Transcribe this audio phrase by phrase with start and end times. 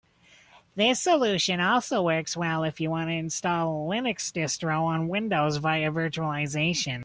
[0.75, 5.57] This solution also works well if you want to install a Linux distro on Windows
[5.57, 6.99] via virtualization.